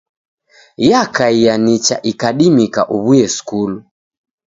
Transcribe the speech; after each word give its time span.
Yakaia 0.89 1.53
nicha 1.63 1.95
ikadimika 2.11 2.81
uw'uye 2.95 3.27
skulu. 3.35 3.77